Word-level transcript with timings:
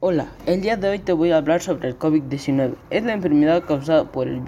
Hola, 0.00 0.28
el 0.46 0.60
día 0.60 0.76
de 0.76 0.90
hoy 0.90 1.00
te 1.00 1.12
voy 1.12 1.32
a 1.32 1.38
hablar 1.38 1.60
sobre 1.60 1.88
el 1.88 1.98
COVID-19. 1.98 2.76
Es 2.88 3.02
la 3.02 3.14
enfermedad 3.14 3.64
causada 3.64 4.12
por 4.12 4.28
el, 4.28 4.44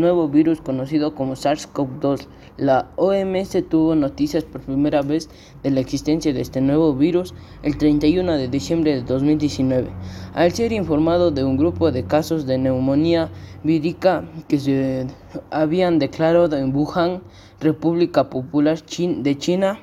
nuevo 0.00 0.28
virus 0.28 0.60
conocido 0.60 1.16
como 1.16 1.32
SARS-CoV-2. 1.32 2.28
La 2.56 2.88
OMS 2.94 3.68
tuvo 3.68 3.96
noticias 3.96 4.44
por 4.44 4.60
primera 4.60 5.02
vez 5.02 5.28
de 5.64 5.72
la 5.72 5.80
existencia 5.80 6.32
de 6.32 6.40
este 6.40 6.60
nuevo 6.60 6.94
virus 6.94 7.34
el 7.64 7.78
31 7.78 8.36
de 8.36 8.46
diciembre 8.46 8.94
de 8.94 9.02
2019, 9.02 9.90
al 10.34 10.52
ser 10.52 10.72
informado 10.72 11.32
de 11.32 11.42
un 11.42 11.56
grupo 11.56 11.90
de 11.90 12.04
casos 12.04 12.46
de 12.46 12.58
neumonía 12.58 13.28
vírica 13.64 14.22
que 14.46 14.60
se 14.60 15.08
habían 15.50 15.98
declarado 15.98 16.56
en 16.56 16.72
Wuhan, 16.72 17.22
República 17.58 18.30
Popular 18.30 18.78
de 18.84 19.36
China. 19.36 19.80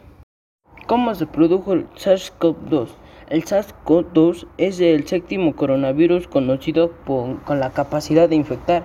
¿Cómo 0.88 1.14
se 1.14 1.26
produjo 1.26 1.74
el 1.74 1.90
SARS-CoV-2? 1.90 2.88
El 3.30 3.44
SARS-CoV-2 3.44 4.48
es 4.58 4.80
el 4.80 5.06
séptimo 5.06 5.54
coronavirus 5.54 6.30
conocido 6.30 6.94
con 7.06 7.60
la 7.60 7.72
capacidad 7.72 8.30
de 8.30 8.36
infectar 8.36 8.84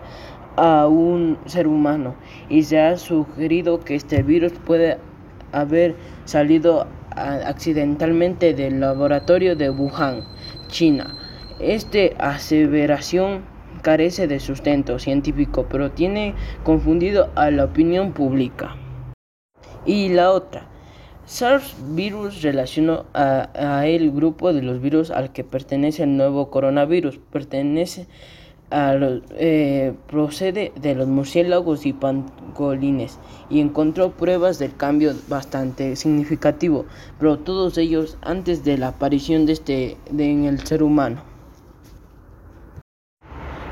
a 0.56 0.88
un 0.88 1.38
ser 1.46 1.68
humano 1.68 2.16
y 2.48 2.64
se 2.64 2.80
ha 2.80 2.98
sugerido 2.98 3.78
que 3.80 3.94
este 3.94 4.24
virus 4.24 4.52
puede 4.52 4.98
haber 5.52 5.94
salido 6.24 6.88
accidentalmente 7.14 8.52
del 8.52 8.80
laboratorio 8.80 9.54
de 9.54 9.70
Wuhan, 9.70 10.24
China. 10.66 11.14
Esta 11.60 11.98
aseveración 12.18 13.44
carece 13.82 14.26
de 14.26 14.40
sustento 14.40 14.98
científico, 14.98 15.66
pero 15.70 15.92
tiene 15.92 16.34
confundido 16.64 17.30
a 17.36 17.52
la 17.52 17.66
opinión 17.66 18.12
pública. 18.12 18.74
Y 19.86 20.08
la 20.08 20.32
otra, 20.32 20.68
SARS-virus 21.26 22.42
relacionó 22.42 23.06
a, 23.14 23.86
el 23.86 24.10
grupo 24.10 24.52
de 24.52 24.62
los 24.62 24.80
virus 24.80 25.10
al 25.10 25.32
que 25.32 25.44
pertenece 25.44 26.02
el 26.02 26.16
nuevo 26.16 26.50
coronavirus. 26.50 27.18
Pertenece 27.30 28.06
a 28.70 28.94
los, 28.94 29.22
eh, 29.32 29.92
procede 30.08 30.72
de 30.80 30.94
los 30.94 31.06
murciélagos 31.06 31.86
y 31.86 31.92
pangolines 31.92 33.18
y 33.50 33.60
encontró 33.60 34.12
pruebas 34.12 34.58
del 34.58 34.74
cambio 34.74 35.14
bastante 35.28 35.94
significativo, 35.96 36.86
pero 37.18 37.38
todos 37.38 37.76
ellos 37.76 38.16
antes 38.22 38.64
de 38.64 38.78
la 38.78 38.88
aparición 38.88 39.46
de 39.46 39.52
este 39.52 39.96
en 40.16 40.44
el 40.44 40.66
ser 40.66 40.82
humano. 40.82 41.22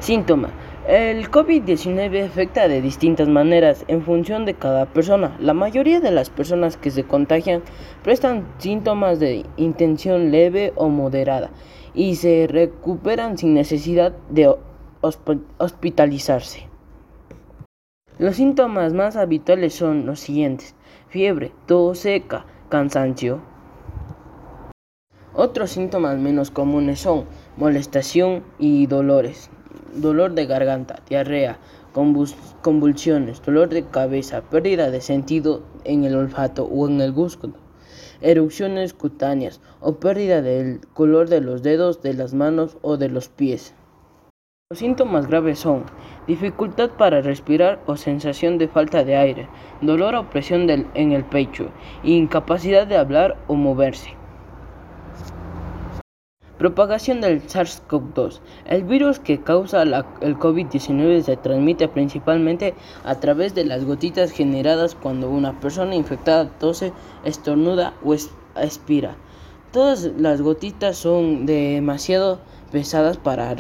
Síntoma 0.01 0.51
el 0.89 1.31
COVID-19 1.31 2.25
afecta 2.25 2.67
de 2.67 2.81
distintas 2.81 3.29
maneras 3.29 3.85
en 3.89 4.03
función 4.03 4.47
de 4.47 4.55
cada 4.55 4.87
persona. 4.87 5.37
La 5.39 5.53
mayoría 5.53 6.01
de 6.01 6.11
las 6.11 6.31
personas 6.31 6.79
que 6.79 6.91
se 6.91 7.05
contagian 7.05 7.63
prestan 8.03 8.47
síntomas 8.59 9.21
de 9.21 9.45
intención 9.57 10.31
leve 10.31 10.73
o 10.77 10.89
moderada 10.89 11.51
y 11.93 12.17
se 12.17 12.47
recuperan 12.49 13.37
sin 13.37 13.53
necesidad 13.53 14.13
de 14.31 14.55
hospitalizarse. 15.59 16.67
Los 18.19 18.37
síntomas 18.37 18.95
más 18.95 19.17
habituales 19.17 19.75
son 19.75 20.07
los 20.07 20.21
siguientes: 20.21 20.75
fiebre, 21.09 21.53
tos 21.67 21.99
seca, 21.99 22.47
cansancio. 22.71 23.43
Otros 25.35 25.71
síntomas 25.71 26.19
menos 26.19 26.51
comunes 26.51 27.01
son 27.01 27.27
molestación 27.57 28.43
y 28.59 28.87
dolores 28.87 29.51
dolor 29.95 30.33
de 30.33 30.47
garganta, 30.47 31.01
diarrea, 31.09 31.59
convulsiones, 32.63 33.43
dolor 33.43 33.69
de 33.69 33.85
cabeza, 33.85 34.43
pérdida 34.43 34.91
de 34.91 35.01
sentido 35.01 35.63
en 35.85 36.05
el 36.05 36.15
olfato 36.15 36.65
o 36.65 36.89
en 36.89 37.01
el 37.01 37.13
gusto, 37.13 37.51
erupciones 38.21 38.95
cutáneas 38.95 39.61
o 39.81 39.97
pérdida 39.97 40.43
del 40.43 40.81
color 40.95 41.29
de 41.29 41.41
los 41.41 41.63
dedos, 41.63 42.03
de 42.03 42.15
las 42.15 42.35
manos 42.35 42.77
o 42.83 42.97
de 42.97 43.09
los 43.09 43.29
pies. 43.29 43.75
Los 44.71 44.79
síntomas 44.79 45.27
graves 45.27 45.59
son 45.59 45.85
dificultad 46.29 46.91
para 46.91 47.23
respirar 47.23 47.81
o 47.87 47.97
sensación 47.97 48.57
de 48.57 48.69
falta 48.69 49.03
de 49.03 49.17
aire, 49.17 49.49
dolor 49.81 50.15
o 50.15 50.31
presión 50.31 50.71
en 50.71 51.13
el 51.13 51.25
pecho, 51.25 51.71
incapacidad 52.05 52.87
de 52.87 52.97
hablar 52.97 53.37
o 53.49 53.55
moverse. 53.55 54.20
Propagación 56.61 57.23
del 57.23 57.41
SARS-CoV-2. 57.41 58.41
El 58.67 58.85
virus 58.85 59.19
que 59.19 59.41
causa 59.41 59.81
el 59.81 60.37
COVID-19 60.37 61.23
se 61.23 61.39
transmite 61.39 61.89
principalmente 61.89 62.75
a 63.03 63.15
través 63.15 63.55
de 63.55 63.65
las 63.65 63.87
gotitas 63.87 64.31
generadas 64.31 64.95
cuando 64.95 65.31
una 65.31 65.59
persona 65.59 65.95
infectada 65.95 66.51
tose, 66.59 66.93
estornuda 67.25 67.95
o 68.05 68.15
expira. 68.57 69.17
Todas 69.73 70.11
las 70.19 70.43
gotitas 70.43 70.99
son 70.99 71.47
demasiado 71.47 72.41
pesadas 72.71 73.17
para 73.17 73.57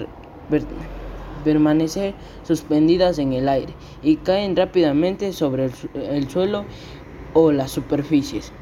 permanecer 1.42 2.12
suspendidas 2.42 3.18
en 3.18 3.32
el 3.32 3.48
aire 3.48 3.72
y 4.02 4.16
caen 4.16 4.54
rápidamente 4.54 5.32
sobre 5.32 5.70
el 5.94 6.28
suelo 6.28 6.66
o 7.32 7.50
las 7.50 7.70
superficies. 7.70 8.52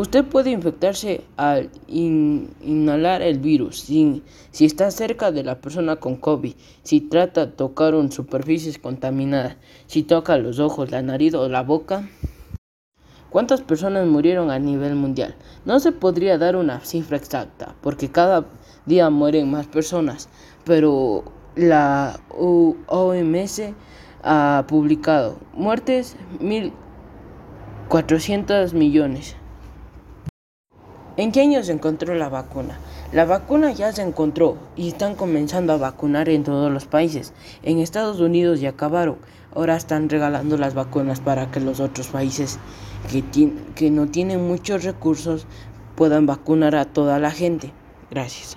Usted 0.00 0.24
puede 0.24 0.50
infectarse 0.50 1.20
al 1.36 1.68
inhalar 1.86 3.20
el 3.20 3.38
virus 3.38 3.80
si, 3.80 4.22
está 4.58 4.90
cerca 4.90 5.30
de 5.30 5.44
la 5.44 5.60
persona 5.60 5.96
con 5.96 6.16
COVID, 6.16 6.54
si 6.82 7.02
trata 7.02 7.44
de 7.44 7.52
tocar 7.52 7.94
una 7.94 8.10
superficie 8.10 8.80
contaminada, 8.80 9.58
si 9.86 10.02
toca 10.02 10.38
los 10.38 10.58
ojos, 10.58 10.90
la 10.90 11.02
nariz 11.02 11.34
o 11.34 11.46
la 11.50 11.62
boca. 11.62 12.08
¿Cuántas 13.28 13.60
personas 13.60 14.06
murieron 14.06 14.50
a 14.50 14.58
nivel 14.58 14.94
mundial? 14.94 15.34
No 15.66 15.80
se 15.80 15.92
podría 15.92 16.38
dar 16.38 16.56
una 16.56 16.80
cifra 16.80 17.18
exacta, 17.18 17.74
porque 17.82 18.10
cada 18.10 18.46
día 18.86 19.10
mueren 19.10 19.50
más 19.50 19.66
personas, 19.66 20.30
pero 20.64 21.24
la 21.56 22.18
OMS 22.30 23.74
ha 24.22 24.64
publicado 24.66 25.36
muertes 25.52 26.16
1.400 26.40 28.72
millones. 28.72 29.36
¿En 31.20 31.32
qué 31.32 31.42
año 31.42 31.62
se 31.62 31.72
encontró 31.72 32.14
la 32.14 32.30
vacuna? 32.30 32.78
La 33.12 33.26
vacuna 33.26 33.72
ya 33.72 33.92
se 33.92 34.00
encontró 34.00 34.56
y 34.74 34.88
están 34.88 35.14
comenzando 35.14 35.74
a 35.74 35.76
vacunar 35.76 36.30
en 36.30 36.44
todos 36.44 36.72
los 36.72 36.86
países. 36.86 37.34
En 37.62 37.78
Estados 37.78 38.20
Unidos 38.20 38.62
ya 38.62 38.70
acabaron. 38.70 39.18
Ahora 39.54 39.76
están 39.76 40.08
regalando 40.08 40.56
las 40.56 40.72
vacunas 40.72 41.20
para 41.20 41.50
que 41.50 41.60
los 41.60 41.78
otros 41.78 42.08
países 42.08 42.58
que, 43.10 43.52
que 43.74 43.90
no 43.90 44.06
tienen 44.06 44.48
muchos 44.48 44.82
recursos 44.82 45.46
puedan 45.94 46.24
vacunar 46.24 46.74
a 46.74 46.86
toda 46.86 47.18
la 47.18 47.32
gente. 47.32 47.70
Gracias. 48.10 48.56